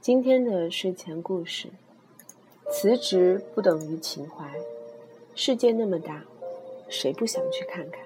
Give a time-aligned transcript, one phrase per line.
[0.00, 1.68] 今天的睡前故事：
[2.70, 4.50] 辞职不等于情怀。
[5.34, 6.24] 世界那么大，
[6.88, 8.00] 谁不想去看看？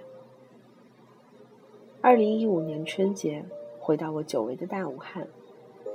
[2.00, 3.44] 二零一五年春节，
[3.78, 5.28] 回到我久违的大武汉，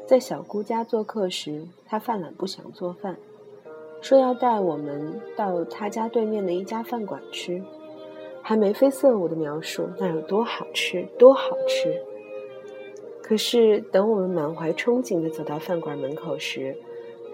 [0.07, 3.17] 在小姑家做客时，她犯懒不想做饭，
[4.01, 7.61] 说要带我们到她家对面的一家饭馆吃，
[8.41, 12.01] 还眉飞色舞的描述那有多好吃，多好吃。
[13.29, 16.75] 可是，等我们满怀憧憬地走到饭馆门口时，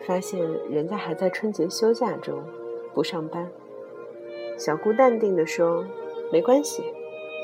[0.05, 2.43] 发现人家还在春节休假中，
[2.93, 3.49] 不上班。
[4.57, 5.85] 小姑淡定地说
[6.33, 6.83] ：“没关系，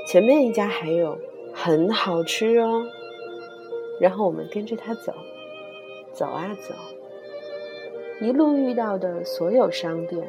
[0.06, 1.18] 前面一家还有，
[1.54, 2.84] 很好吃哦。”
[4.02, 5.14] 然后我们跟着她走，
[6.12, 6.76] 走啊走，
[8.20, 10.28] 一路遇到的所有商店，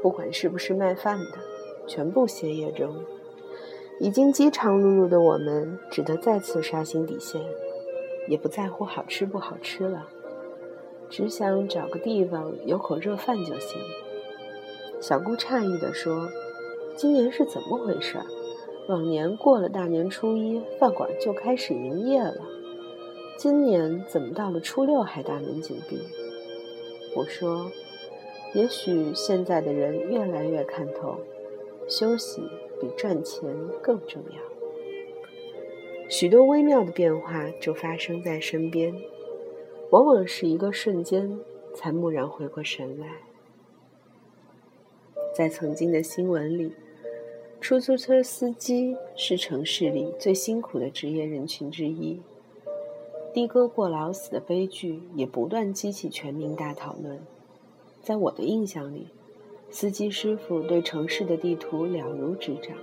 [0.00, 1.38] 不管是不是卖饭的，
[1.86, 2.94] 全部歇业中。
[4.00, 7.40] 已经饥肠辘辘的我们，只得再次刷新底线，
[8.28, 10.06] 也不在乎好吃不好吃了，
[11.10, 13.80] 只想找个地方有口热饭就行。
[15.00, 16.28] 小姑诧异地说
[16.94, 18.18] ：“今年是怎么回事？
[18.88, 22.42] 往年过了大年初一，饭馆就开始营业了，
[23.36, 25.98] 今年怎么到了初六还大门紧闭？”
[27.16, 27.70] 我说
[28.54, 31.16] ：“也许现在的人越来越看透，
[31.88, 32.42] 休息。”
[32.80, 34.38] 比赚钱更重要。
[36.08, 38.94] 许多微妙的变化就发生在身边，
[39.90, 41.38] 往往是一个瞬间
[41.74, 43.06] 才蓦然回过神来。
[45.34, 46.72] 在曾经的新闻里，
[47.60, 52.20] 出租车司机是城市里最辛苦的职业人群之一。
[53.34, 57.20] 的哥过劳死的悲剧也不断激起全民大讨论。
[58.00, 59.08] 在我的印象里。
[59.70, 62.76] 司机师傅对城市的地图了如指掌，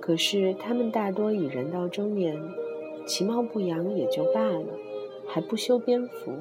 [0.00, 2.40] 可是他们大多已人到中年，
[3.06, 4.66] 其貌不扬也就罢了，
[5.26, 6.32] 还不修边幅，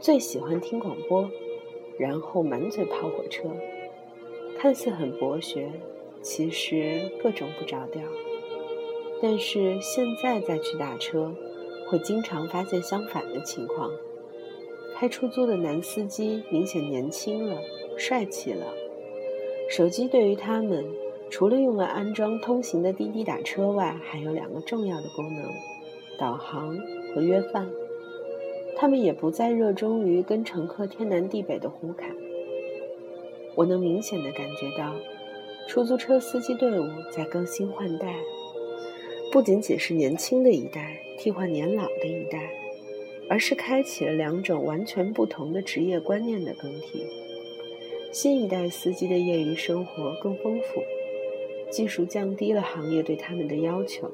[0.00, 1.30] 最喜欢听广播，
[1.98, 3.48] 然后满嘴跑火车，
[4.58, 5.70] 看似很博学，
[6.20, 8.02] 其实各种不着调。
[9.22, 11.34] 但是现在再去打车，
[11.88, 13.90] 会经常发现相反的情况：
[14.94, 17.56] 开出租的男司机明显年轻了。
[17.96, 18.66] 帅气了。
[19.68, 20.84] 手机对于他们，
[21.28, 25.44] 除了用来安装通行的滴滴打车外，还有两个重要的功能：
[26.18, 26.78] 导航
[27.14, 27.68] 和约饭。
[28.76, 32.14] 他们也不再热衷于跟乘客天南地北的胡侃。
[33.54, 34.94] 我能明显的感觉到，
[35.66, 38.14] 出租车司机队伍在更新换代，
[39.32, 42.50] 不仅仅是年轻的一代替换年老的一代，
[43.30, 47.06] 而是开启了两种完全不同的职业观念的更替。
[48.12, 50.82] 新一代司机的业余生活更丰富，
[51.70, 54.10] 技术降低了行业对他们的要求。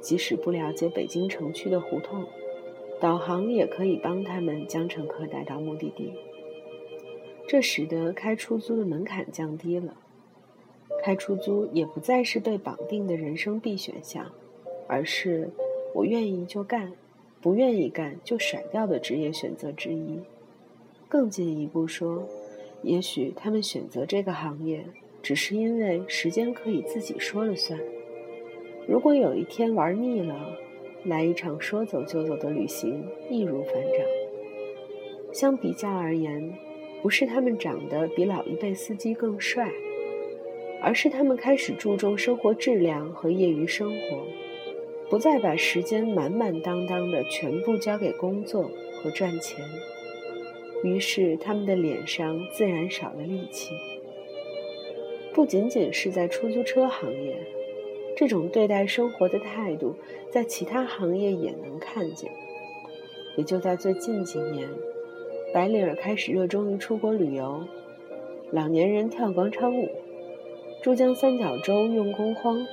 [0.00, 2.24] 即使不了解北京城区的胡同，
[3.00, 6.12] 导航也可以帮他们将乘客带到目的地。
[7.46, 9.94] 这使得开出租的门槛降低了，
[11.04, 14.32] 开出租也不再是被绑定的人生必选项，
[14.88, 15.50] 而是
[15.94, 16.94] 我愿意就干，
[17.42, 20.18] 不愿意干就甩掉的职业选择之一。
[21.08, 22.26] 更进一步说。
[22.82, 24.84] 也许他们选择这个行业，
[25.22, 27.78] 只是因为时间可以自己说了算。
[28.88, 30.58] 如果有一天玩腻了，
[31.04, 34.04] 来一场说走就走的旅行，易如反掌。
[35.32, 36.52] 相比较而言，
[37.02, 39.70] 不是他们长得比老一辈司机更帅，
[40.82, 44.26] 而是他们开始注重生活质量和业余生活，
[45.08, 48.68] 不再把时间满满当当的全部交给工作
[49.00, 49.64] 和赚钱。
[50.82, 53.74] 于是，他们的脸上自然少了戾气。
[55.32, 57.36] 不仅仅是在出租车行业，
[58.16, 59.94] 这种对待生活的态度，
[60.30, 62.30] 在其他行业也能看见。
[63.36, 64.68] 也就在最近几年，
[65.54, 67.62] 白领儿开始热衷于出国旅游，
[68.50, 69.88] 老年人跳广场舞，
[70.82, 72.66] 珠江三角洲用工荒，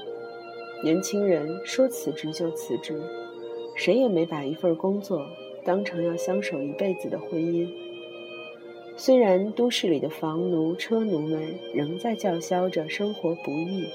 [0.84, 3.02] 年轻人说辞职就辞职，
[3.78, 5.26] 谁也没把一份工作
[5.64, 7.70] 当成要相守一辈子的婚姻。
[9.00, 13.88] 虽然都市里的房奴、车奴们仍在叫嚣着生活不易，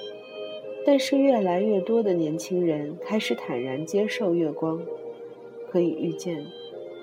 [0.86, 4.80] 但是越来越多的年轻人开始坦然接受月光。
[5.70, 6.46] 可以预见，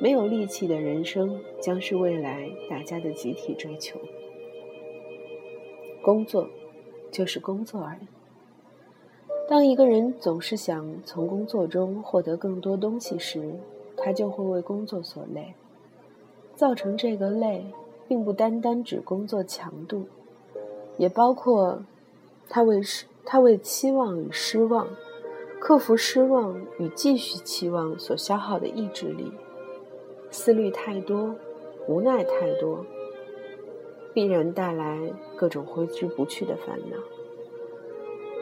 [0.01, 3.99] 没有力气的人生将是未来大家的集体追求。
[6.01, 6.49] 工作，
[7.11, 8.07] 就是工作而已。
[9.47, 13.53] 当一个人总是想从工作中获得更多东西时，
[13.95, 15.53] 他就会为工作所累，
[16.55, 17.63] 造成这个累。
[18.11, 20.05] 并不单单指工作强度，
[20.97, 21.85] 也包括
[22.49, 24.89] 他为失他为期望与失望，
[25.61, 29.31] 克服失望与继续期望所消耗的意志力。
[30.29, 31.35] 思虑太多，
[31.87, 32.85] 无奈太多，
[34.13, 36.97] 必然带来各种挥之不去的烦恼。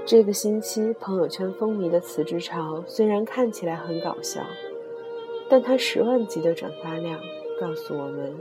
[0.03, 4.41] 这个星期朋友圈风靡的辞职潮，虽然看起来很搞笑，
[5.47, 7.19] 但它十万级的转发量
[7.61, 8.35] 告诉我们：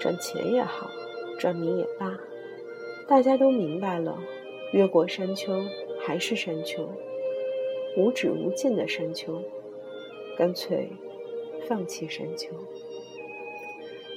[0.00, 0.90] 赚钱也好，
[1.38, 2.18] 赚名也罢，
[3.08, 4.18] 大家都明白了，
[4.72, 5.64] 越过山丘
[6.00, 6.88] 还是山丘，
[7.96, 9.40] 无止无尽的山丘，
[10.36, 10.90] 干脆
[11.68, 12.50] 放弃山丘。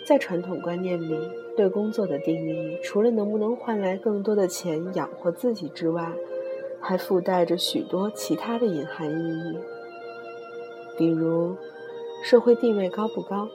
[0.06, 1.18] 在传统观念里，
[1.56, 6.14] 对工作的定义，除了能不能换来更多的钱养活自己之外，
[6.80, 9.58] 还附带着许多其他的隐含意义，
[10.98, 11.56] 比如
[12.24, 13.50] 社会地位高不高，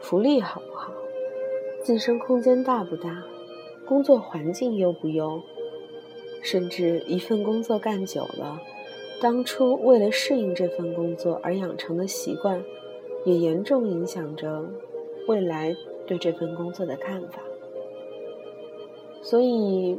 [0.00, 0.92] 福利好不好，
[1.88, 3.24] 晋升空间大不大，
[3.86, 5.40] 工作环境优不优，
[6.42, 8.60] 甚至一份工作干久了，
[9.22, 12.62] 当初为了适应这份工作而养成的习惯，
[13.24, 14.68] 也严重影响着
[15.28, 15.74] 未来
[16.06, 17.40] 对这份工作的看法。
[19.22, 19.98] 所以，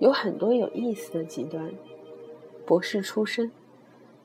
[0.00, 1.70] 有很多有意思的极端。
[2.66, 3.52] 博士出身，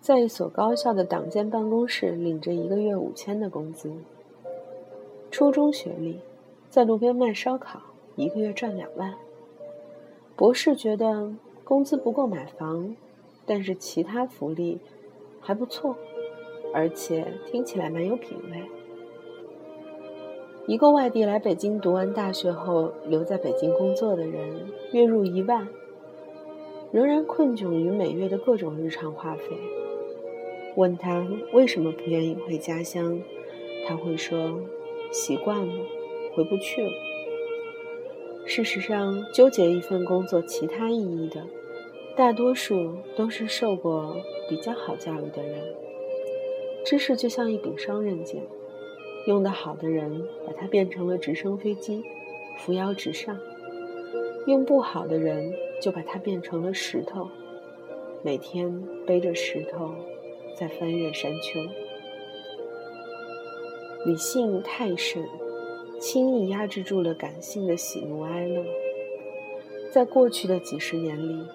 [0.01, 3.92] 在一所高校的党建办公室领着一个月五千的工资；
[5.30, 6.18] 初中学历，
[6.74, 7.80] 在路边卖烧烤，
[8.16, 9.14] 一个月赚两万。
[10.36, 11.31] 博士觉得
[11.64, 12.96] 工资不够买房，
[13.46, 14.80] 但是其他福利
[15.40, 15.96] 还不错，
[16.74, 18.64] 而且听起来蛮有品位。
[20.66, 25.68] 一个外地来北京读完大学后留在北京工作的人，月入一万。
[26.92, 29.46] 仍然困窘于每月的各种日常花费。
[30.76, 31.24] 问他
[31.54, 33.22] 为什么不愿意回家乡，
[33.88, 34.60] 他会说
[35.14, 35.74] ：“习惯了，
[36.33, 36.91] 回不去了。”
[38.45, 41.45] 事实上，纠结一份工作其他意义的，
[42.15, 44.18] 大多数都是受过
[44.50, 45.62] 比较好教育的人。
[46.85, 48.44] 知识就像一柄双刃剑，
[49.27, 52.03] 用得好的人把它变成了直升飞机，
[52.59, 53.35] 扶摇直上；
[54.47, 55.53] 用不好的人。
[55.81, 57.27] 就把它变成了石头，
[58.21, 59.94] 每天背着石头
[60.56, 61.59] 在翻越山丘。
[64.06, 65.21] 理性太甚，
[66.04, 68.66] 轻易压制住了感性的喜怒哀乐。
[69.90, 71.48] 在过去的几十年里，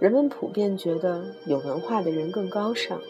[0.00, 3.00] 人们普遍觉得有文化的人更高尚，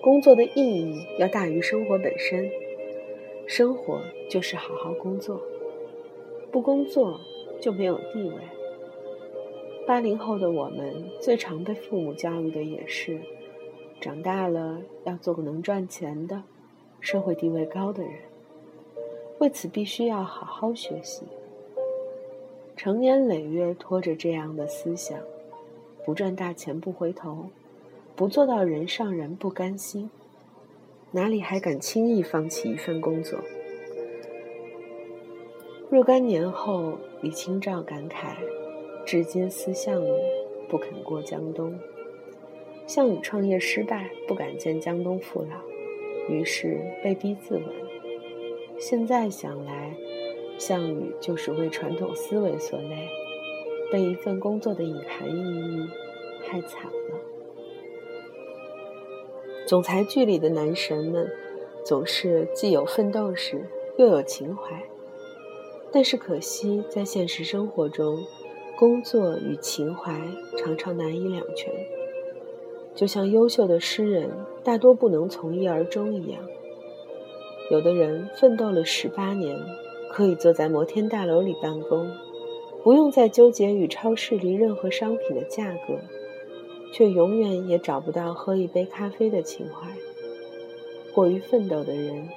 [0.00, 2.48] 工作的意义要大于生活本身。
[3.48, 4.00] 生活
[4.30, 5.42] 就是好好工作，
[6.52, 7.20] 不工作
[7.60, 8.36] 就没有地位。
[9.84, 13.20] 八零后的我们，最常被父母教育的也是：
[14.00, 16.44] 长大了要做个能赚钱的、
[17.00, 18.12] 社会地位高的人。
[19.40, 21.22] 为此，必须要好好学习。
[22.76, 25.18] 成年累月拖着这样的思想，
[26.04, 27.46] 不赚大钱不回头，
[28.14, 30.10] 不做到人上人不甘心，
[31.12, 33.38] 哪里还敢轻易放弃一份工作？
[35.88, 38.34] 若干年后，李清照感慨。
[39.06, 40.10] 至今思项羽，
[40.68, 41.74] 不肯过江东。
[42.86, 45.56] 项羽创业失败，不敢见江东父老，
[46.28, 47.89] 于是被逼自刎。
[48.80, 49.94] 现在想来，
[50.56, 53.06] 项羽就是为传统思维所累，
[53.92, 55.86] 被一份工作的隐含意义
[56.48, 57.20] 害惨了。
[59.66, 61.30] 总裁剧里的男神们，
[61.84, 63.66] 总是既有奋斗史，
[63.98, 64.82] 又有情怀，
[65.92, 68.24] 但是可惜，在现实生活中。
[68.78, 70.18] 工作与情怀
[70.56, 71.70] 常常难以两全，
[72.94, 74.30] 就像优秀的诗人
[74.64, 76.40] 大多不能从一而终一样。
[77.70, 79.58] 有的人奋斗了十八年，
[80.10, 82.10] 可以坐在摩天大楼里办公，
[82.82, 85.98] 不用再纠结与超市里任何商品的价格，
[86.92, 89.88] 却永远也找不到喝一杯咖啡的情怀。
[91.14, 92.28] 过于奋斗的人，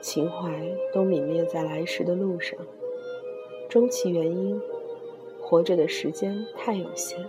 [0.00, 0.60] 情怀
[0.92, 2.58] 都泯灭在来时的路上。
[3.68, 4.60] 终其原因。
[5.48, 7.24] 活着的时间太有限，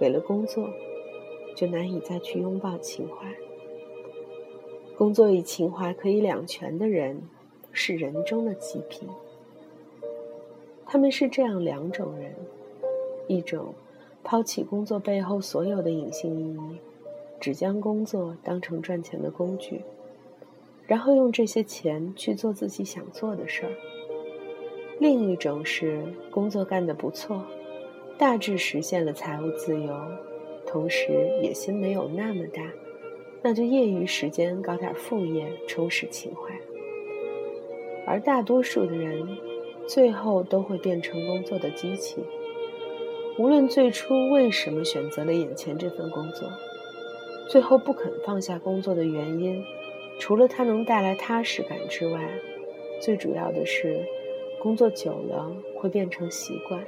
[0.00, 0.68] 给了工作，
[1.54, 3.32] 就难以再去拥抱情怀。
[4.96, 7.20] 工作与情怀可以两全的人，
[7.70, 9.06] 是人中的极品。
[10.86, 12.32] 他们是这样两种人：
[13.28, 13.74] 一种
[14.24, 16.78] 抛弃工作背后所有的隐性意义，
[17.38, 19.82] 只将工作当成赚钱的工具，
[20.86, 23.72] 然后用这些钱去做自己想做的事儿。
[24.98, 27.44] 另一种是工作干得不错，
[28.16, 29.94] 大致实现了财务自由，
[30.66, 31.12] 同时
[31.42, 32.62] 野心没有那么大，
[33.46, 36.52] 那就业余时间搞点副业充实情怀。
[38.04, 39.38] 而大多数的人，
[39.86, 42.16] 最后都会变成工作的机器。
[43.38, 46.50] 无论最初为什么选择了眼前这份工作，
[47.48, 49.62] 最后不肯放下工作的原因，
[50.18, 52.28] 除了它能带来踏实感之外，
[53.00, 54.04] 最主要的是，
[54.58, 56.84] 工作久了会变成习惯，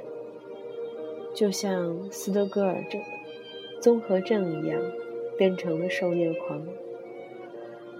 [1.33, 3.01] 就像斯德哥尔症
[3.79, 4.81] 综合症一样，
[5.39, 6.67] 变成了受虐狂。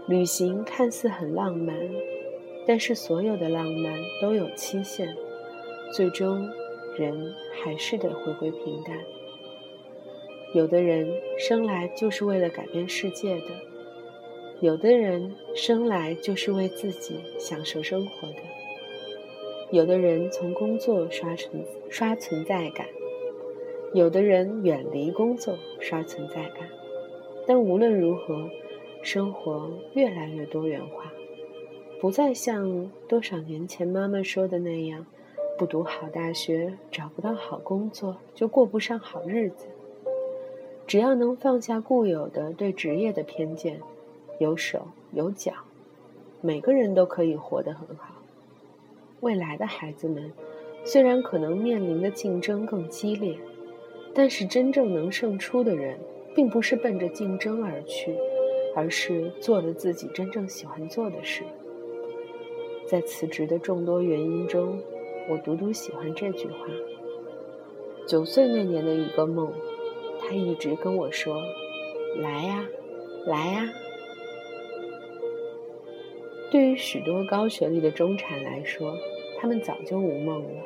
[0.08, 1.76] 旅行看似很浪漫，
[2.68, 5.16] 但是所有的浪漫都有期限，
[5.94, 6.50] 最终
[6.98, 8.98] 人还是得回归平淡。
[10.54, 13.46] 有的人生来就是为了改变世界的，
[14.62, 18.40] 有的人生来就是为自己享受生活的，
[19.72, 22.88] 有的人从工作刷存刷存在感，
[23.94, 26.68] 有的人远离工作刷存在感，
[27.50, 28.48] 但无论如何。
[29.02, 31.10] 生活越来越多元化，
[32.02, 35.06] 不再像多少年前妈妈说的那样，
[35.58, 39.68] 不读好大学、找不到好工作就过不上好日子。
[40.86, 43.80] 只要能放下固有的对职业的偏见，
[44.38, 45.54] 有手有脚，
[46.42, 48.16] 每个人都可以活得很好。
[49.22, 50.30] 未来的孩子们
[50.84, 53.38] 虽然可能面临的竞争更激烈，
[54.14, 55.98] 但是真正能胜出的人，
[56.36, 58.16] 并不是奔着竞争而去。
[58.76, 61.44] 而是做了自己真正喜欢做的事。
[62.88, 64.80] 在辞职的众多原因中，
[65.28, 66.68] 我独独喜欢这句话。
[68.08, 69.52] 九岁那年的一个梦，
[70.22, 71.42] 他一直跟我说
[72.22, 72.70] ：“来呀，
[73.26, 73.68] 来呀。”
[76.52, 78.96] 对于许多高学历的中产来说，
[79.40, 80.62] 他们早就无梦了。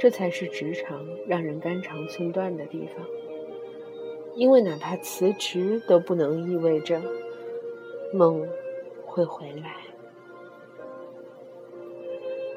[0.00, 3.06] 这才是职场让人肝肠寸断的地方。
[4.34, 7.00] 因为哪怕辞职都不能意味着
[8.12, 8.48] 梦
[9.04, 9.76] 会回来。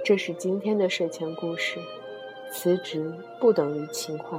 [0.04, 1.80] 这是今天的睡前故事。
[2.52, 4.38] 辞职不等于情怀。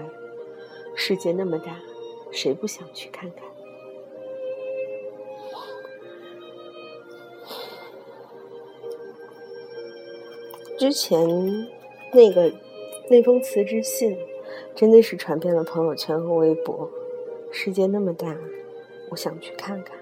[0.95, 1.81] 世界那么大，
[2.31, 3.43] 谁不想去看看？
[10.79, 11.27] 之前
[12.13, 12.53] 那个
[13.11, 14.17] 那封辞职信，
[14.77, 16.89] 真的是传遍了朋友圈和微博。
[17.57, 18.37] 世界那么大，
[19.11, 19.97] 我想去看看。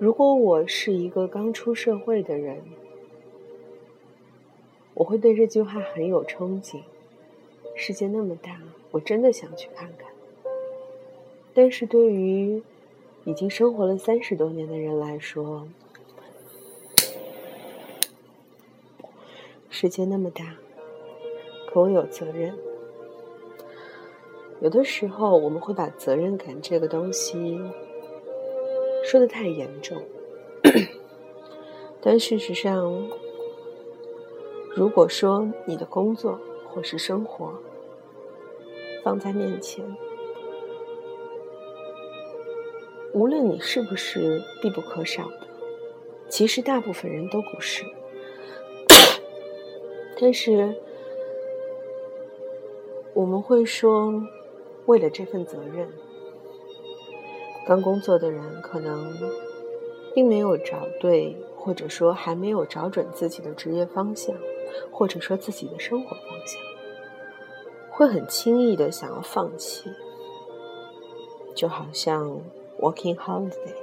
[0.00, 2.64] 如果我是一个刚出社会的人，
[4.94, 6.82] 我会对这句话很有憧憬。
[7.76, 8.60] 世界那么大，
[8.90, 10.10] 我真的想去看看。
[11.54, 12.60] 但是对于
[13.22, 15.68] 已经生活了三十多年的人来说，
[19.70, 20.56] 世界那么大，
[21.68, 22.58] 可我有责任。
[24.60, 27.60] 有的时候，我们会把责任感这个东西
[29.04, 30.02] 说的太严重，
[32.02, 33.08] 但事实上，
[34.74, 37.54] 如果说你的工作或是生活
[39.04, 39.84] 放在面前，
[43.14, 45.46] 无论你是不是必不可少的，
[46.28, 47.84] 其实大部分人都不是，
[50.20, 50.74] 但是
[53.14, 54.20] 我们会说。
[54.88, 55.86] 为了这份责任，
[57.66, 59.12] 刚工作的人可能
[60.14, 64.34] 并没有找对，或者说还没有找准自己的职业方向，
[64.90, 66.62] 或者说自己的生活方向，
[67.90, 69.90] 会很轻易的想要放弃。
[71.54, 72.40] 就好像
[72.80, 73.74] working holiday，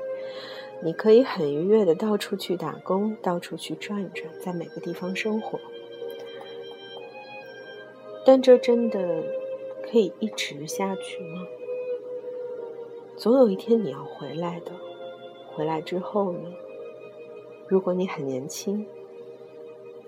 [0.82, 5.60] 你可以很愉悦的到处去打工，到处去转转，在每个地方生活，
[8.26, 9.24] 但这真的。
[9.96, 11.48] 可以一直下去吗？
[13.16, 14.74] 总有一天你要回来的。
[15.54, 16.52] 回来之后呢？
[17.70, 18.86] 如果你很年轻，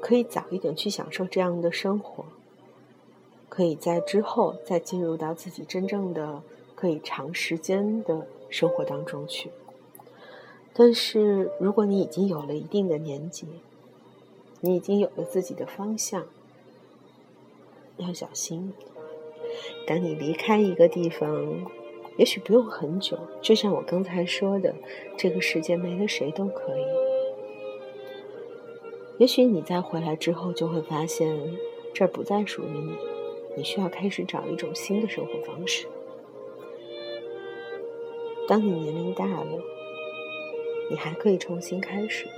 [0.02, 2.26] 可以早一点去享受这样的生活，
[3.48, 6.44] 可以在之后再进入到自己真正的
[6.76, 9.52] 可以长时间的生活当中去。
[10.74, 13.48] 但是如果你已经有了一定的年纪，
[14.60, 16.26] 你已经有了自己的方向，
[17.96, 18.74] 要小心。
[19.86, 21.66] 当你离开一个地方，
[22.18, 24.76] 也许不用很久，就像我刚才说的，
[25.18, 26.84] 这个世界没了谁都可以。
[29.18, 31.58] 也许你在回来之后，就会发现
[31.94, 32.96] 这儿不再属于你，
[33.56, 35.88] 你需要开始找一种新的生活方式。
[38.48, 39.60] 当你年龄大了，
[40.90, 42.32] 你还可以重新开始吗？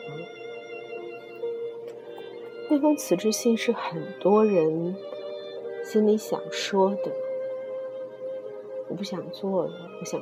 [2.70, 4.96] 那封辞职信是很多人。
[5.92, 7.12] 心里想说的，
[8.88, 9.72] 我不想做了。
[10.00, 10.22] 我想，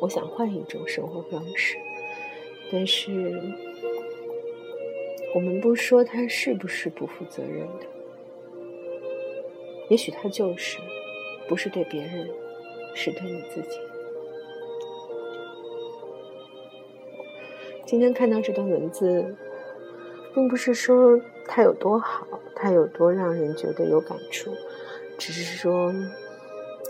[0.00, 1.76] 我想换一种生活方式。
[2.70, 3.34] 但是，
[5.34, 7.86] 我们不说他是不是不负责任的。
[9.88, 10.78] 也许他就是，
[11.48, 12.30] 不是对别人，
[12.94, 13.76] 是对你自己。
[17.84, 19.36] 今天看到这段文字，
[20.34, 24.50] 并不是说它有多好，它有多让人觉得有感触，
[25.18, 25.92] 只是说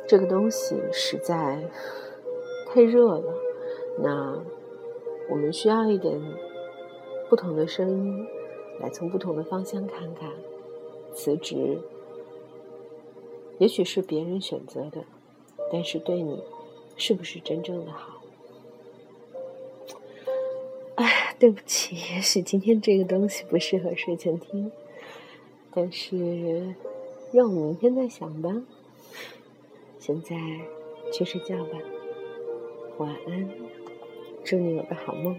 [0.06, 1.68] 这个东西实在
[2.68, 3.34] 太热了。
[3.98, 4.42] 那
[5.28, 6.20] 我们需要一点
[7.28, 8.26] 不同的声音，
[8.80, 10.30] 来从不同的方向看看
[11.14, 11.78] 辞职。
[13.58, 15.04] 也许是别人选择的，
[15.70, 16.42] 但是对你
[16.96, 18.19] 是不是真正的好？
[21.40, 24.70] 对不起，也许今天这个东西不适合睡前听，
[25.70, 26.74] 但是
[27.32, 28.62] 让我明天再想吧。
[29.98, 30.36] 现在
[31.10, 31.78] 去睡觉吧，
[32.98, 33.48] 晚安，
[34.44, 35.34] 祝你有个好梦。